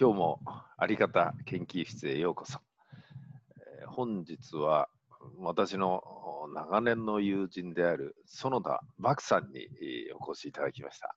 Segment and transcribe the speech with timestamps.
[0.00, 0.40] 今日も
[0.76, 2.60] あり方研究室へようこそ。
[3.80, 4.88] えー本日は
[5.40, 6.04] 私の
[6.54, 11.16] 長年の友人である園田漠さんにえーお越しいただきました。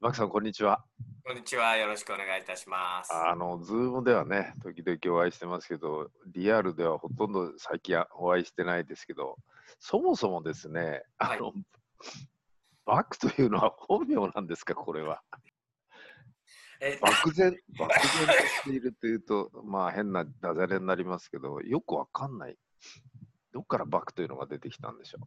[0.00, 0.84] 漠さん、こんにちは。
[1.26, 1.76] こんにちは。
[1.76, 3.12] よろしくお願いいたします。
[3.12, 9.34] あの、ズームではね、時々お会いしてますけど、リアルではほとんど最近はお会いしてないですけど、
[9.80, 11.52] そもそもですね、あの、
[12.86, 15.24] バクというのは本名なんですか、これは。
[16.80, 22.56] え漠然、 漠然としているというと、まあ変なダジャレになりますけど、よくわかんない。
[23.52, 25.18] どっからバクというのが出てきたんでしょ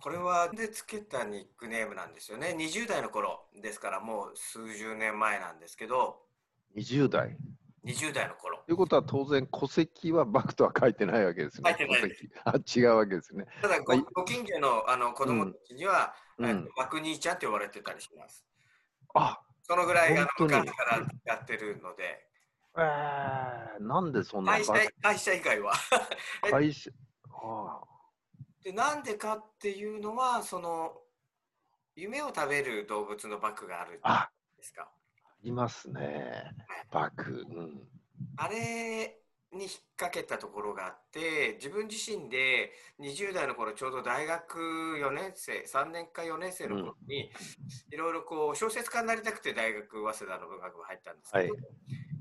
[0.00, 2.54] これはでつけたニックネームなんですよね。
[2.56, 6.22] 20代の頃ですからもう数十年前なんですけど、
[6.74, 6.78] う。
[6.78, 7.36] 20代
[7.84, 8.62] ？20代の頃。
[8.64, 11.74] ということは当然戸籍はバクとは書いてないわけですね。
[11.76, 13.46] 書いてないあ違うわけですね。
[13.60, 18.44] ただごはいご近所のあの子供たちには、うんえっとマク兄ちゃんって呼ばれてたりします。
[19.14, 22.26] あそのぐらいあの昔からやってるので、
[22.76, 25.74] えー、なんでそんな会社会社以外は。
[26.46, 26.90] え 会社
[27.32, 27.80] あ
[28.62, 31.00] でなんでかっていうのは、その
[31.94, 34.90] 夢を食べる動物のバクがあるあ、あんですか？
[35.42, 36.44] いますね。
[36.90, 37.44] バク。
[37.48, 37.88] うん。
[38.36, 39.20] あれ
[39.52, 44.58] に引っ掛けたところがあって自分自身で20代の頃ちょうど大学
[45.02, 47.30] 4年生3年か4年生の頃に
[47.90, 51.62] いろいろこう小説家になりたくて大学早稲田の文学部入ったんですけど、はい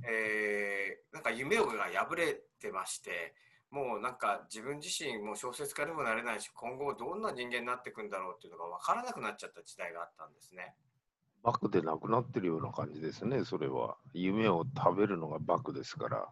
[0.10, 3.34] えーなんか夢が破れてまして
[3.72, 10.76] もうなんか自分自身もう小説家にもなれないし今後どんな人間になっていくんだろうっていうのが分からなくなっちゃった時代があったんですね。
[11.44, 13.96] バクでなくなってるような感じですね、それは。
[14.14, 16.28] 夢を食べるのがバクですから。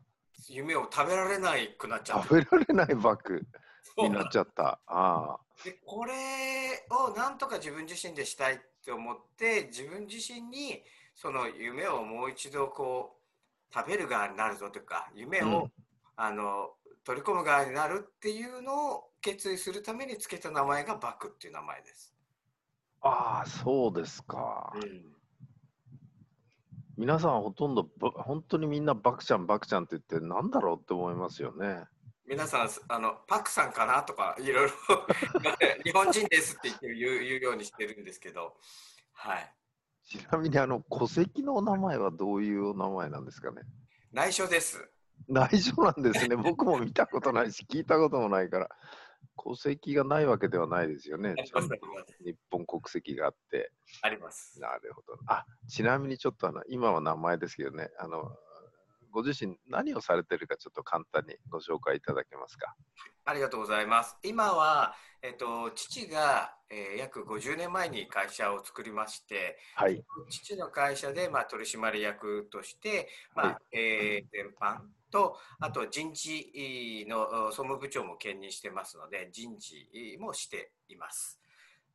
[0.50, 3.46] 夢を食べられないくなっちゃった食べられないバク
[3.84, 4.80] そうになっちゃった。
[4.88, 5.40] ああ。
[5.64, 6.14] でこれ
[6.90, 10.84] をなんとか自分自身でしたいって思って自分自身に
[11.16, 13.18] その夢をもう一度こ
[13.72, 15.72] う食べる側になるぞというか夢を、うん
[16.18, 16.70] あの
[17.04, 22.14] 取り込む側になるっていうのを決意するためにつけた名前がバクっていう名前です。
[23.02, 24.74] ああ、そうですか。
[26.98, 31.84] 皆さんほとんどば、本当にみんなバクちゃん、バクちゃんって言って、なんだろうって思いますよね。
[32.28, 34.72] 皆さんあのパクさんかなとかいろいろ
[35.84, 38.56] 日本人ですって言ってる言う言うようにしてるんですけど、
[39.14, 39.54] はい、
[40.06, 43.62] ちなみに、あの、戸籍のお名前はどういうお名前なんですかね？
[44.12, 44.90] 内緒です。
[45.28, 46.36] 内緒なんですね。
[46.36, 48.70] 僕も見たことないし、聞いたこともないから。
[49.42, 51.36] 戸籍がないわけではないですよね
[52.24, 53.72] 日本国籍があって。
[54.02, 54.60] あります。
[54.60, 55.18] なるほど。
[55.28, 58.36] あ、ちなみにちょっとあの、今は名前ですけどね、あの、
[59.12, 62.76] ご自身何をされてるかちょっと簡単にご紹介いただけますか。
[63.26, 64.18] ありがとうございます。
[64.24, 70.04] 今は、えっと、父が、えー約50年前に会社を作りまして、はい。
[70.30, 73.78] 父の会社で、まあ、取締役として、まあはい経
[74.18, 74.80] 営全般
[75.12, 81.40] と、あと人事の総務部長も兼任してますので、人事もしています。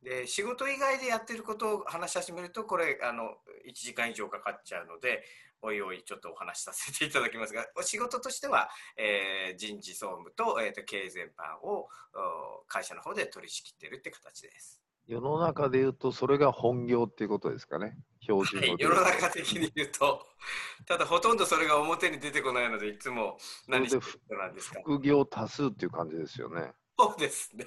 [0.02, 3.24] で仕事以外でやってることを話し始めるとこれあの
[3.68, 5.22] 1時間以上かかっちゃうので
[5.62, 14.80] おいおいちょっとお話しさせていただきますがお 仕事としては、えー人事総務と,、えーと経営全般をお会社の方で取り仕切ってるって形です。
[15.06, 17.98] 世の中で言うと、それが本業っていうことですかね。
[18.20, 20.24] 標準はい世の中的に言うと
[20.86, 26.72] ただほとんどそれが表に出てこないのでいつも何してなんですか副業多数っていう感じですよね。
[26.98, 27.66] そうですね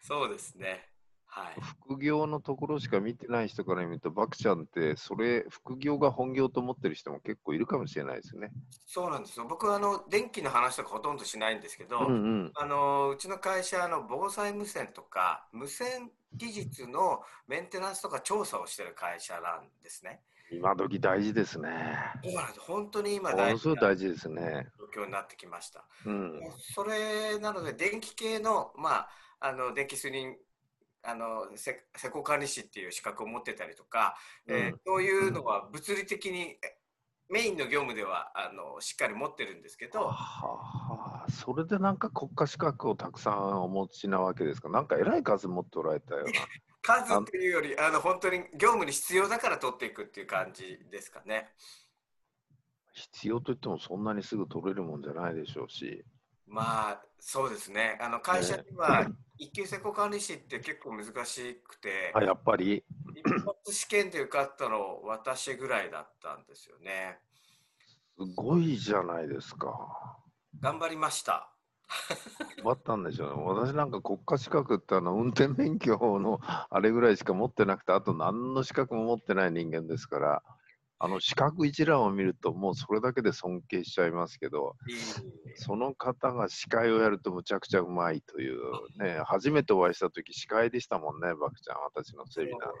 [0.00, 0.93] そうですね
[1.34, 8.52] はい副業のところしか見てない人から見ると、バクちゃんって、それ、副業が本業と思ってる人も結構いるかもしれないですね。
[8.86, 12.08] そうなんですよ僕はあの電気の話とかほとんどしないんですけど、うんう
[12.44, 12.52] ん。
[12.54, 20.20] あのうちの会社あの防災無線とか無線技術のメンテナンスとか調査をしてる会社なんですね。
[20.52, 21.68] 今時大事ですね。
[22.22, 24.68] そうなんです本当に今大事な大事ですね。
[24.94, 25.84] 状況になってきました。
[26.06, 26.40] うん。
[26.74, 29.08] それなので電気系のまあ
[29.40, 30.34] あの電気推認
[31.04, 34.16] あの施施工管理士っていう資格を持ってたりとか、
[34.46, 36.78] えーうんそういうのは物理的にえ
[37.30, 44.68] メインの業務ではあのしっかり持ってるんですけど、はあ、それでなんか国家資格をたくさんお持ちなわけですか？
[44.68, 46.32] なんか偉い数持っておられたような。
[46.82, 51.50] 数っていうよりあの本当に業務に必要だから取っていくっていう感じですかね。
[52.92, 56.04] 必要といってもそんなにすぐ取れるもんじゃないでしょうし。
[56.46, 57.98] まあそうですね。
[58.00, 59.06] あの会社には
[59.38, 62.84] 一級施工管理士って結構難しくて、あ、やっぱり？
[63.14, 67.18] 一発試験で受かったの私ぐらいだったんですよね。
[68.18, 70.18] すごいじゃないですか。
[70.60, 71.50] 頑張りました。
[72.56, 73.42] 終わったんでしょうね。
[73.44, 80.42] 私なんか国家資格ってあの運転免許のあれぐらいしか持ってなくて、あと何の資格も持ってない人間ですから、
[80.98, 84.76] あの四角一覧を見ると、もうそれだけで尊敬しちゃいますけど、
[85.56, 88.60] その方が司会をやるとむちゃくちゃうまいという、
[88.98, 92.74] ね、初めてお会いした時司会でしたもんね、バクちゃん、私のセミナーの。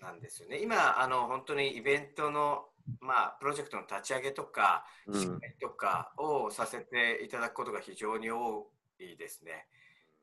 [0.00, 0.60] なんですよね。
[0.62, 2.66] 今、あの本当にイベントの、
[3.00, 8.68] まあ、プロジェクトの立ち上げとか、うん司会とかをさせていただくことが非常に多
[8.98, 9.66] いですね。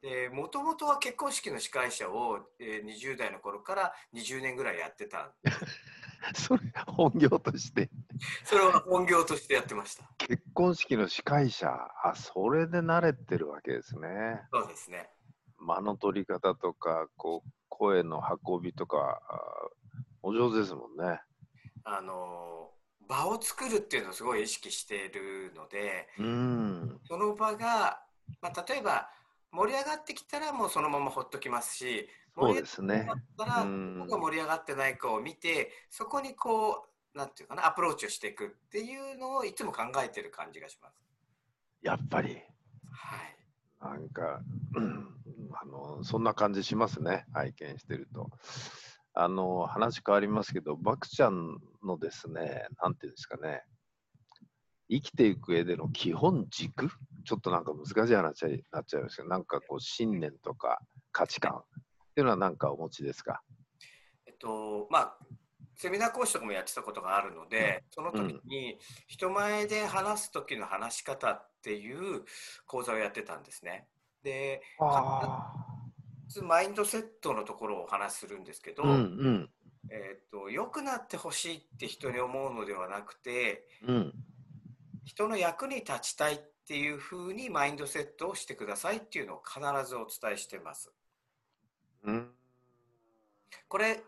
[0.02, 5.34] で、もともとは結婚式の司会者を、えー20代の頃から20年ぐらいやってた。
[6.36, 7.90] それ、本業として、
[8.44, 10.04] それは本業としてやってました。
[10.18, 11.70] 結婚式の司会者、
[12.04, 14.42] あ、それで慣れてるわけですね。
[14.52, 15.10] そうですね。
[15.58, 19.38] 間の取り方とか、こう、声の運びとか、あ
[20.24, 21.20] お上手ですもんね。
[21.84, 22.70] あの
[23.08, 27.00] 場を作るっていうのをすごい意識しているので、うん。
[27.08, 28.04] その場が、
[28.42, 29.10] まあ、例えば
[29.52, 40.96] 盛り上がってきたらもうそのままほっときますし、そうですね盛り上がったらうんどこが盛り上がってないかを見て、そこにこう、なんていうかな、アプローチをしていくっていうのをいつも考えてる感じがします。
[41.82, 42.42] やっぱり。
[42.92, 43.42] はい。
[43.82, 44.42] なんか、
[44.76, 45.08] うん
[45.54, 48.30] あの、そんな感じしますね、拝見してると。
[49.14, 53.64] あの、話変わりますけど、バクちゃんのですね、なんていうんですかね、
[54.92, 56.90] 生きていく上での基本軸？
[57.24, 61.62] ちょっとなんか難しい話になっちゃいますけど、なんかこう、信念とか価値観。
[62.12, 63.42] っていうのは何かお持ちですか？
[64.26, 65.18] えっと、まあ、
[65.78, 68.78] セミナー講師とかもやってたことがあるので、その時に
[69.08, 72.24] 人前で話す時の話し方っていう
[72.68, 73.88] 講座をやってたんですね。
[74.24, 74.62] で、
[76.44, 79.50] マインドセットのところをお話しするんですけど、うんうん。
[79.90, 84.14] えっと良くなってほしいって人に思うのではなくてうん。
[85.04, 86.38] 人の役に立ちたいっ
[86.68, 89.60] ていうふうにマインドセットをしてくださいっていうのを必
[89.90, 90.92] ずお伝えしてます。
[92.04, 92.32] うん。
[93.68, 94.04] これ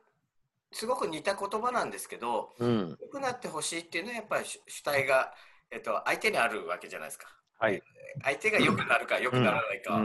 [0.72, 2.98] すごく似た言葉なんですけどうん。
[3.02, 5.34] 良くなってほしいっていうのはやっぱり主主体が、
[5.72, 7.28] えっと、相手にあるわけじゃないですか。
[7.60, 7.82] はい。
[8.24, 10.02] 相手が良くなるか良くならないか。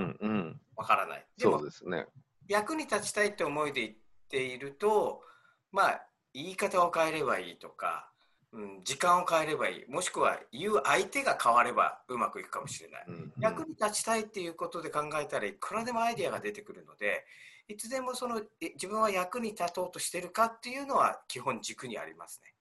[0.77, 1.27] わからない。
[1.37, 2.07] でそもうですね。
[2.49, 3.95] 役に立ちたいって思いで言っ
[4.31, 5.23] ていると
[5.71, 6.03] まあ
[6.35, 8.11] 言い方を変えればいいとか、
[8.53, 17.25] うん、時間を変えればいいもしくは言う相手が変わればうまくいくかもしれない、うんうん役に立ちたいっていうことで考えたらいくらでもアイデアが出てくるので
[17.69, 22.53] いつでもそのえ自分は役に立とうとしてるかっていうのは基本軸にありますね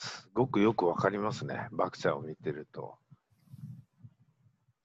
[0.00, 2.96] すごくよくわかりますね、バクちゃんを見てると。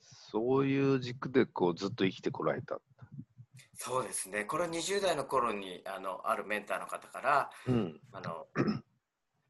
[0.02, 2.80] そういう軸でこうずっと生きてこられた。
[3.78, 8.02] そうですねこれは20代の頃にあのあるメンターの方からうん。
[8.12, 8.48] あの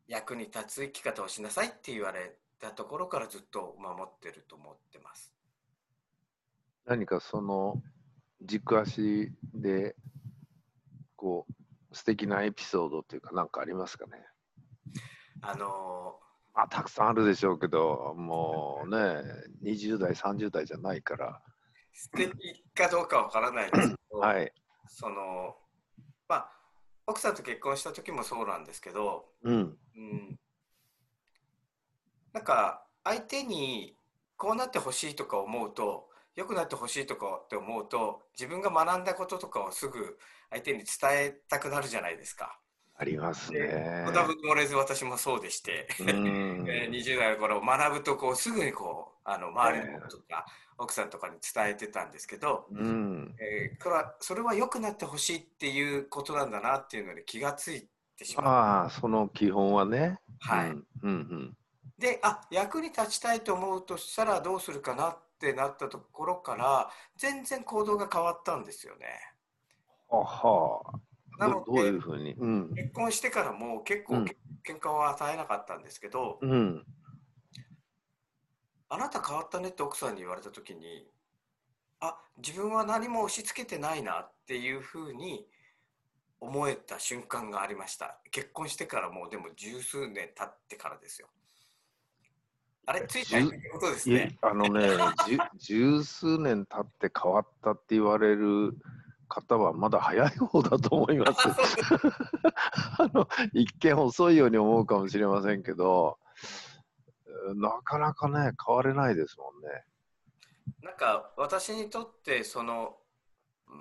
[0.07, 5.34] 役に立つ生き方をしなさいって言われたところからずっと守ってると思ってます。
[6.86, 7.81] 何かその
[8.42, 9.96] 軸足で
[11.16, 14.25] こう素敵なエピソードっていうか何かありますかね？
[15.42, 16.19] あの
[16.54, 19.22] あたくさんあるでしょうけどもうね
[19.63, 21.42] 20代30代じゃないから。
[21.94, 24.51] 素敵かどうかわからないですけど、はい。
[24.88, 25.65] そのまあ
[27.07, 29.78] 奥さんと結婚した時もそうなんですけど、うん。
[29.96, 30.40] うん、
[32.34, 33.96] なんか相手に
[34.38, 40.18] こうなってほしいとか思うと良くなってほしいとかって思うと自分が学んだこととかをすぐ
[40.50, 42.60] 相手に伝えたくなるじゃないですか。
[42.98, 46.65] ありますでね多分漏れず私もそうでして、うん。
[46.68, 48.95] えー20代の頃学ぶとこうすぐにこう
[49.25, 50.46] あの周りのこととか、
[50.77, 53.36] 奥さんとかに伝えてたんですけど、うん。
[53.39, 58.46] えーこれはそれは良くなってほしいっていうことなんだなっていうので気がついてしまう。
[58.46, 60.20] ああその基本はね。
[60.39, 60.70] はい。
[60.70, 61.58] うんうん
[61.98, 69.08] であ役に立ちたいと思うとしたらどうするかなってなったところから全然行動が変わったんですよね。
[70.12, 71.00] うん、はは
[71.39, 72.34] なのどどういでうふうに？
[72.34, 72.74] うん。
[72.75, 74.25] 結婚してからも結構、うん。
[74.67, 76.86] 喧嘩は与えなかったんですけど、うん
[78.89, 81.08] あなた変わったねって奥さんに言われた時に
[82.00, 85.48] あ自分は何も押し付けてないなっていうふうに
[86.39, 88.20] 思えた瞬間がありました。
[88.32, 91.27] 結婚してからもうでも十数年経ってからですよ。
[92.88, 94.89] あれついてことですいねあのね
[95.58, 98.77] 十数年経って変わったって言われる
[99.27, 101.48] 方はまだ早い方だと思います。
[103.00, 106.20] あ の一見遅いように思うかもしれませんけど、
[107.56, 109.84] なかなかね、変われないですもんね。
[110.82, 112.96] なんか私にとってその、
[113.68, 113.75] うん、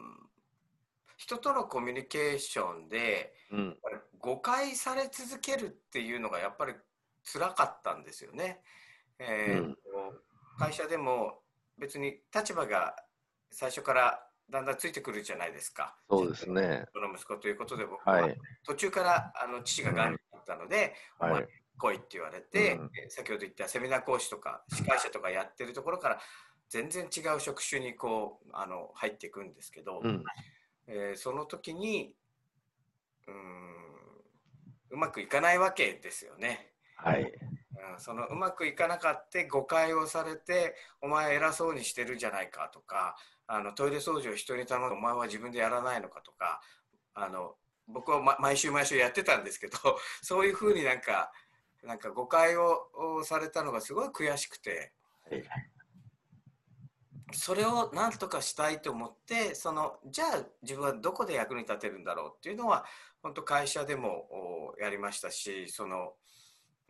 [1.17, 3.77] 人とのコミュニケーションでうん、
[4.19, 6.75] 誤解され続けるっていうのがやっぱり
[7.25, 8.61] 辛かったんですよね。
[9.19, 9.75] えー
[10.57, 11.41] 会社でも
[11.79, 12.95] 別に立場が
[13.51, 15.97] 最初からだんだんついてくるじゃないですか。
[16.09, 16.85] そうですね。
[16.93, 18.37] その息子ということで僕は、はい。
[18.65, 21.49] 途中からあの父ががんになっったので、お前はい。
[21.79, 26.21] 来いって言われて、うんえ先ほど言ったセミナー講師とか司会者とかやってるところから
[26.69, 30.25] 全然違う職種にこうあの入っていくんですけど、うん。
[30.87, 32.15] えーその時に
[33.27, 33.37] うーん
[34.91, 36.73] うまくいかないわけですよね。
[36.97, 37.23] はい。
[37.23, 37.55] うん
[37.99, 43.17] そのうまくいかなかって誤解をされてお前偉そうにしてるじゃないかとか
[43.47, 46.61] あのトイレ掃除を人に頼んでお前は自分でやらないのかとか
[47.15, 47.55] あの
[47.87, 49.77] 僕は、ま、毎週毎週やってたんですけど
[50.23, 51.31] そういうふうになんか
[51.87, 52.89] なんか誤解を
[53.19, 54.93] をされたのがすごい悔しくて。
[55.31, 55.45] はい。
[57.33, 62.85] それを何とかしたいと思ってそのじゃあ自分はどこで役に立てるんだろうっていうのは
[63.23, 64.29] 本当会社でも
[64.79, 66.13] おやりましたしその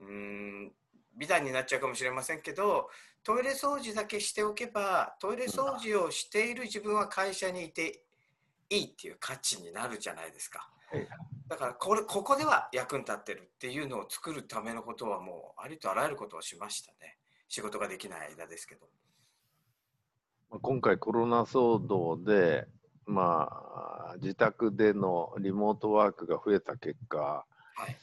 [0.01, 0.73] うーん
[1.17, 2.89] 美談になっちゃうかもしれませんけど
[3.23, 8.03] トイレ掃除だけしておけばトイレ掃除をしている自分は会社にいて
[8.69, 10.69] いいっていう価値になるじゃないですか。
[10.91, 11.09] はい。
[11.55, 17.17] だからこれここでは役に立ってるっていうのを作るためのことはもうありとあらゆることをしましたね
[17.49, 18.89] 仕事ができない間ですけど。
[20.51, 22.67] まあ今回コロナ騒動で、
[23.07, 27.45] まあ、自宅でのリモートワークが増えた結果、は
[27.89, 27.97] い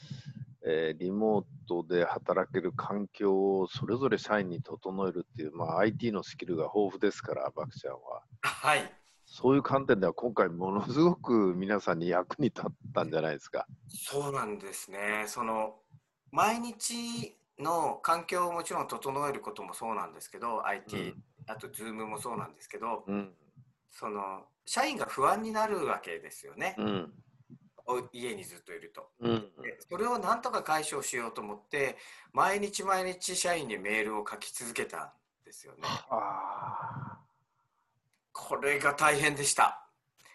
[0.64, 8.22] えーリモートで働ける環境をそれぞれ社員に整えるっていう、まあ、IT のスキルが豊富ですから、バクちゃんは。
[8.40, 9.01] はい
[9.32, 13.66] そういう観点では今回ものすごく皆さんに役に立ったんじゃないですか。
[13.88, 15.24] そうなんですね。
[15.26, 15.76] その
[16.30, 21.14] 毎日の環境をもちろん整えることもそうなんですけど、IT、
[21.46, 23.32] あと Zoom もそうなんですけど、うん。
[23.90, 26.74] その社員が不安になるわけですよね。
[26.76, 27.12] うん。
[27.86, 29.08] お家にずっといると。
[29.20, 29.40] うん。
[29.62, 31.96] でそれをなんとか解消しようと思って、
[32.34, 35.10] 毎日毎日社員にメールを書き続けたん
[35.46, 35.88] ですよね。
[38.32, 39.78] これが大変でした。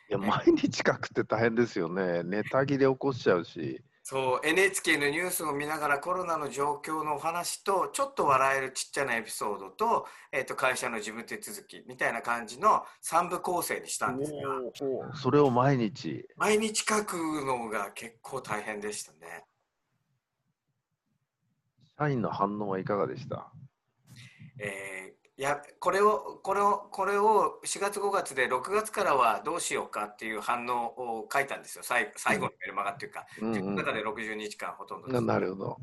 [0.10, 2.24] いや、毎日書くって大変ですよね。
[2.24, 3.84] ネタ切れ起こしちゃうし。
[4.10, 16.26] そう NHK のニュースを見ながらコロナの状況のお話とちょっと笑えるちっちゃなエピソードと,、えー、と会社の事務手続きみたいな感じの3部構成にしたんですがそれを毎日。
[16.38, 19.44] 毎日書くのが結構大変でしたね。
[22.00, 23.52] 社員の反応はいかがでした？
[24.60, 30.88] えーいやこれをこれをこれを4月5月で6月からはどうしようかっていう反応
[31.20, 31.84] を書いたんですよ。
[31.84, 33.48] 最最後のメルマガっていうか、うん。
[33.50, 35.78] うん自分の中で60日間ほとんどななるほど。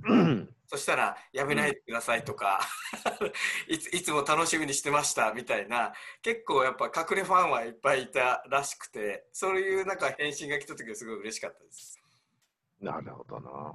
[0.66, 2.60] そしたら、やめないでくださいとか、
[3.68, 5.92] いついつも楽しみにしてましたみたいな、
[6.22, 12.00] 結構やっぱ隠れファンはいっぱいいたらしくて、そういうなんか返信が来た時はすごい嬉しかったです。
[12.80, 13.74] なるほどな。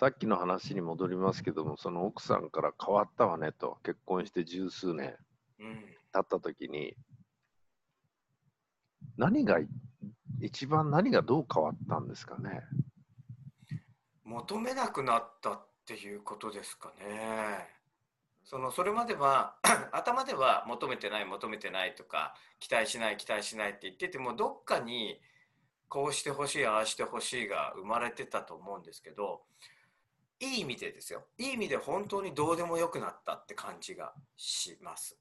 [0.00, 5.14] さっきの話に戻りますけども、その奥さんから変わったわねと、結婚して十数年
[5.58, 6.94] うん、経った時に、
[9.18, 9.68] 何がい、
[10.40, 12.62] 一番何がどう変わったんですかね？
[14.24, 17.68] 求めなくなったっていうことですかね。
[18.42, 19.56] そのそれまでは
[19.92, 25.20] 頭では求めてない求めてないとか期待しない期待しないって言っててもどっかに
[25.90, 29.42] こうしてほしいああしてほしいが生まれてたと思うんですけど
[30.40, 35.16] いい意味でですよいい意味で本当にどうでもよくなったって感じがします。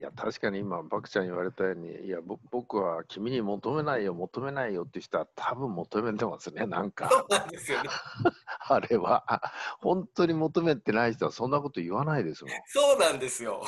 [0.00, 7.10] いや、確かに今、バクちゃん言われたように、いや、ぼ僕は君に求めないよ、求めないよって人は多分求めてますね、なんか。
[7.10, 7.90] そうなんですよね。
[8.66, 9.42] あれは、
[9.80, 12.54] 本当に求めてない人はそんなこと言わないですもん。
[12.64, 13.62] そうなんですよ。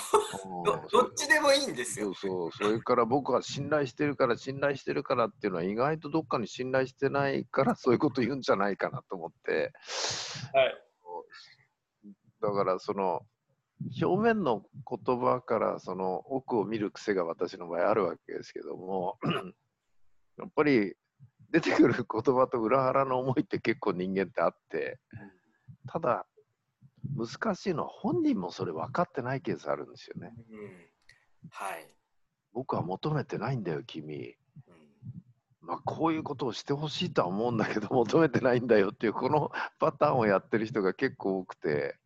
[0.90, 2.14] どっちでもいいんですよ。
[2.14, 9.74] そうそう、それから僕は信頼してるから、信頼してるからっていうのは、意外とどっかに信頼してないから、そういうこと言うんじゃないかなと思って、
[10.54, 10.82] はい。
[12.40, 13.20] だからその、
[14.00, 19.18] 表面の言葉からその奥を見る癖が私の場合あるわけですけども、
[20.38, 20.94] やっぱり
[21.50, 24.98] 出てくる言葉と裏腹の思いって結構人間ってあって、
[25.86, 26.26] ただ、
[27.16, 30.32] 難しいのは本人もそれ分かってないケースあるんですよね。
[30.50, 30.90] うん、
[31.50, 31.88] はい。
[32.52, 34.34] 僕は求めてないんだよ、君。
[34.68, 34.82] うん
[35.62, 41.96] まあ、こういうことをしてほしいとは思うんだけど、求めてないんだよっていう、このパターンをやってる人が結構多くて、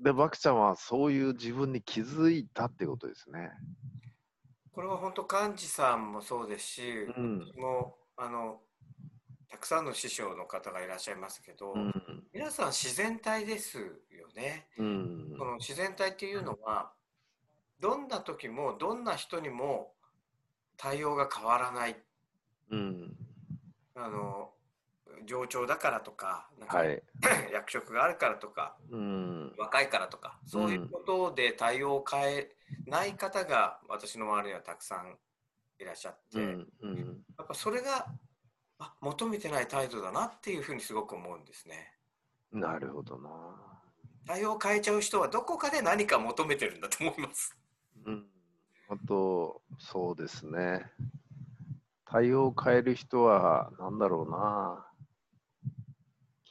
[0.00, 3.50] で、バクちゃんはそういう自分に気づいたってことですね。
[4.72, 6.82] これは本当幹事さんもそうですし、
[7.16, 7.40] うん。
[7.40, 8.60] 私もあの
[9.48, 11.92] たくさんの師匠の方がいらっしゃいますけど、うん。
[12.34, 14.68] 皆さん自然体ですよね。
[14.76, 15.46] うんこ。
[15.46, 16.92] の自然体っていうのは
[17.80, 19.92] どんな時もどんな人にも
[20.76, 21.96] 対応が変わらない
[22.70, 23.16] うん。
[23.94, 24.50] あの
[25.26, 27.02] 上長だからとかなんかはい。
[27.52, 29.54] 役職があるからとかうん。
[29.58, 32.56] 若いからとかそういうことで対応を変え
[32.86, 35.18] ない方が私の周りにはたくさん
[35.78, 36.72] いらっしゃって、うん。
[36.80, 37.24] うん。
[37.38, 38.06] やっぱそれが
[38.78, 41.94] あ求めてない態度だなっていうふうにすごく思うんですね。
[42.52, 43.30] なるほどな。
[44.26, 47.56] 対応を変えちゃう人はどこかで何か求めてるんだと思います。
[48.04, 48.26] うん。
[48.88, 50.90] あと、そうですね。
[52.04, 54.85] 対応を変える人は、なんだろうな。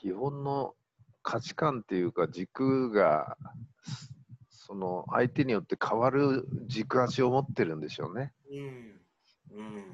[0.06, 0.76] 基本の
[1.24, 3.38] 価値観っていうか、軸が、
[4.52, 8.32] その相手によって変わる軸足を持ってるんでしょうね。
[8.52, 9.02] うん。
[9.58, 9.86] うん。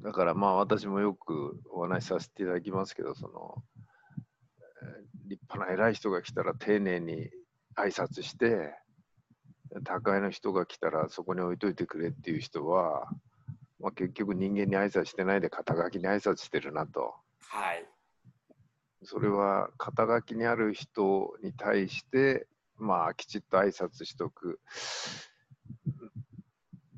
[0.00, 3.64] だからまあ私もよくお話しさせていただきますけど、その、
[4.82, 7.30] えー立派な偉い人が来たら丁寧に
[7.76, 8.74] 挨拶して、
[9.84, 13.08] 高いの人が来たらそこに置いといてくれっていう人は、
[13.78, 17.14] まあ、結局人間に挨拶してないで肩書きに挨拶してるなと。
[17.48, 17.86] はい。
[19.04, 24.60] それは肩書きにある人に対して、まあきちっと挨拶しとく。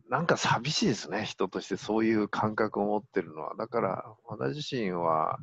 [0.08, 3.54] なんか寂しいですね、人としてそういう感覚を持ってるのは。
[3.56, 5.38] だから私自身は、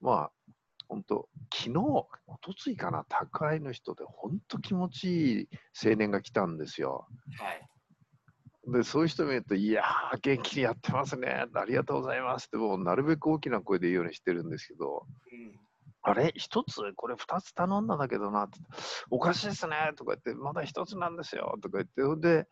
[0.00, 0.52] まあ、
[0.88, 2.06] 本当昨日、お
[2.40, 5.48] とついかな、宅配の人で本当気持ちいい
[5.84, 7.08] 青年が来たんですよ。
[7.38, 7.68] はい。
[8.72, 15.67] で、そういう人見ると、いやー、元気にやってますね、ありがとうございますって、もうなるべく大きな声で言うようにしてるんですけど、うん。
[16.02, 16.32] あれ？
[16.36, 16.76] 一つ？
[16.94, 18.60] これ二つ頼んだんだけどなって。
[19.10, 19.92] おかしいですね。
[19.96, 21.58] とか言ってまだ一つなんですよ。
[21.60, 22.46] とか言ってで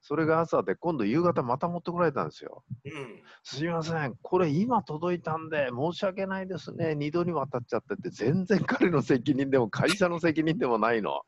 [0.00, 2.62] それが朝で今度夕方また持ってこられたんですよ。
[2.84, 3.22] うん。
[3.42, 4.14] すいません。
[4.22, 6.94] これ今届いたんで申し訳ないですね。
[6.94, 11.22] 二度にわたっちゃってって全然彼の責任でも会社の責任でもないの。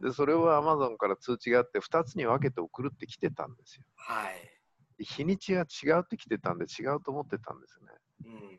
[0.00, 3.84] でそれはアマゾンから通知があって2つに分けて送るって来てたんですよ。
[3.96, 5.04] はい。
[5.04, 7.86] 日にちが違うって来てたんで違うと思ってたんですね。
[8.26, 8.58] うん。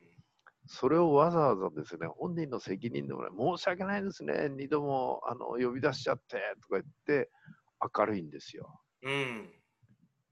[0.68, 7.30] それをわざわざですね、本人の責任でもない、申し訳ないですね、二度もあの呼び出しちゃってとか言って、
[7.98, 8.80] 明るいんですよ。
[9.04, 9.54] うん。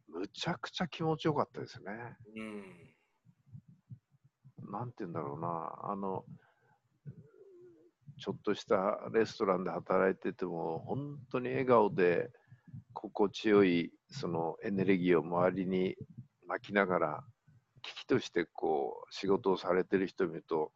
[0.07, 2.17] むちゃくちゃ気持ちよかったですね。
[2.35, 2.63] うん。
[4.71, 6.25] なんて言うんだろうな、あの、
[8.19, 12.31] ちょっとしたレストランで働いてても、本当に笑顔で
[12.93, 15.95] 心地よいそのエネルギーを周りに
[16.47, 17.23] 巻きながら、
[17.83, 20.71] 危機としてこう仕事をされてる人を見ると、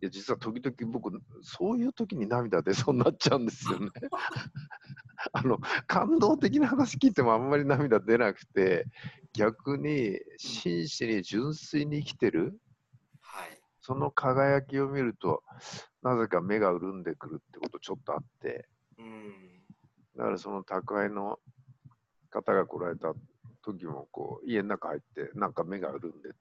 [0.00, 3.90] いや実は時々僕、そういう時に涙出そうになっちゃうんですよね。
[5.32, 8.86] あの感動的な話聞いてもあんまり涙出なくて、
[9.32, 12.58] 逆に真摯に純粋に生きてる、
[13.20, 13.60] はい。
[13.80, 15.42] その輝きを見ると、
[16.02, 19.64] なぜか目が潤んでくるってことちょっとあって、うん。
[20.16, 21.40] だからその宅配の
[22.30, 23.12] 方が来られた
[23.72, 26.34] 時もこう家の中入ってなんか目が潤んでて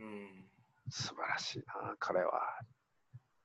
[0.00, 0.44] うん。
[0.90, 2.32] 素晴らしいな彼は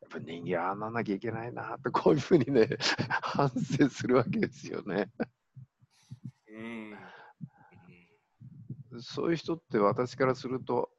[0.01, 2.67] やっぱ人間ああなんなきゃいけないなってこういうふうにね
[3.21, 5.11] 反省するわけですよね
[6.47, 6.99] うん。
[9.01, 10.91] そういう人って私からすると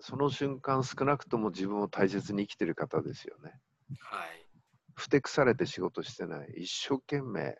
[0.00, 3.60] その瞬間少なくとも自分を大切に生きてる方ですよね
[3.98, 4.46] はい。
[4.94, 7.56] ふてくされて仕事してない一生懸命うん。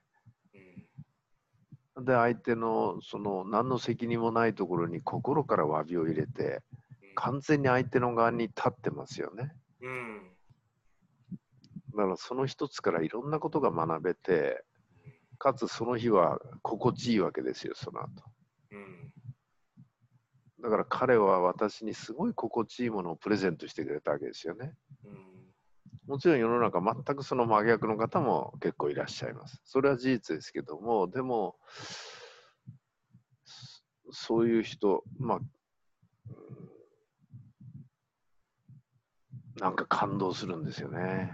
[1.99, 6.63] で相手のその何の責任もないところに心から詫びを入れて
[7.15, 10.23] 完全に相手の側に立ってますよねうん。
[11.97, 14.63] だからその一つからいろんなことが学べて
[15.39, 18.09] かつその日は心地いいわけですよその後
[18.73, 19.13] うん。
[20.63, 24.86] だから彼は私にすごい心地いいものをプレゼントしてくれたわけですよねうん。
[26.07, 29.61] もちろん世の中全くその真逆の方も結構いらっしゃいます。
[29.65, 31.57] それは事実ですけどもでも
[33.45, 35.45] そそういう人まあうん
[39.57, 41.33] なんか感動するんですよね。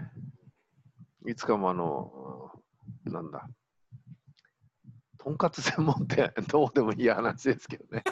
[1.27, 2.51] いつかもあの
[3.05, 3.47] なんだ
[5.23, 8.03] とんかつ専門店 どうでもいい話ですけどね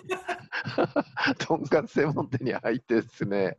[1.40, 3.58] とんかつ専門店に入ってですね、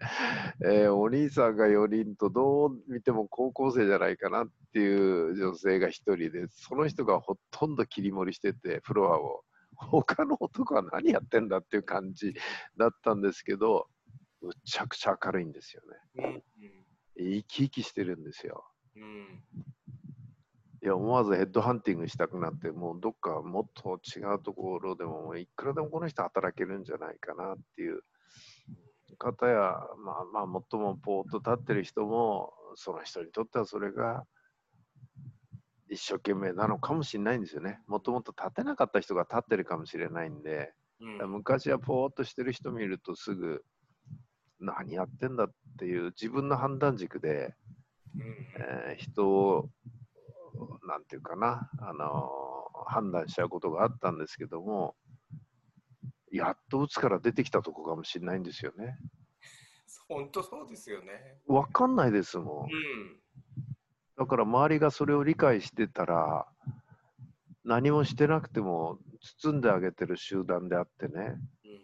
[0.65, 12.35] えーお兄さんが4人とどう見ても高校生じゃないかなっていう女性が1人でその人がほとんど切り盛りしててフロアを他の男は何やってんだっていう感じ
[12.79, 13.89] だったんですけど
[14.41, 15.83] むちゃくちゃ明るいんですよ
[16.17, 16.43] ねうん。
[17.19, 18.65] 生き生きしてるんですよ
[18.97, 19.45] うん。
[20.83, 28.03] いや思わずヘッドハンティングしたくなってもうどっかもっと違うところでもいくらでもこの人働けるんじゃないかなっていう。
[29.19, 34.25] 方やまあまあ最もポーッと立ってる人もその人にとってはそれが
[35.89, 37.81] 一生懸命なのかもしれないんですよね。
[37.87, 41.31] もともと立てなかった人が立ってるかもしれないんでうん。
[41.31, 43.63] 昔はポーッとしてる人見るとすぐ
[44.59, 47.55] 何やってんだっていう自分の判断軸で
[48.59, 49.71] えー人を、
[50.87, 52.53] なんていうかな、あのー
[52.87, 54.97] 判断しちゃうことがあったんですけども、
[56.31, 58.99] やっと鬱から出てきたとこかもしれないんですよね。
[60.09, 61.39] 本当そうですよね。
[61.47, 62.65] わかんないですもん。
[62.65, 63.21] うん。
[64.19, 66.47] だから周りがそれを理解してたら、
[67.65, 68.99] 何もしてなくても
[69.43, 71.83] 包んであげてる集団であってね、うん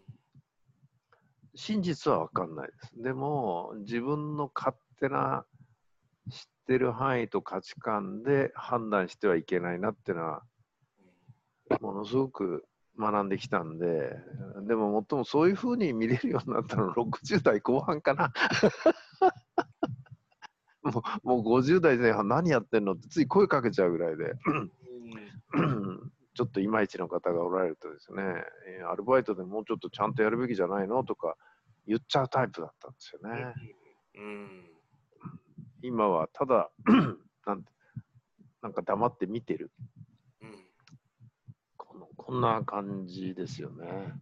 [1.55, 3.01] 真実はわかんないです。
[3.01, 5.45] でも、自分の勝手な
[6.29, 10.43] 知ってる範囲と価値観で判断してはいけないなっていうのは、
[11.81, 12.65] ものすごく
[12.97, 14.15] 学んできたんで、
[14.67, 18.33] でも、もっともそういうふうに見れるようになったの60代後半かな。
[20.81, 24.33] もうもう50代前半何やってんのってつい声かけちゃうぐらいで。
[25.53, 28.23] うんちょっといまいちの方がおられるとですね、
[28.79, 31.35] えーアルバイトでもうちょっとちゃんとやるべきじゃないのとか
[31.85, 33.53] 言っちゃうタイプだったんですよね。
[34.15, 34.78] うん
[35.81, 36.69] 今はただ
[37.45, 37.71] なんて、
[38.61, 39.71] なんか黙って見てる。
[40.41, 40.55] うん
[41.77, 44.13] このこんな感じですよね。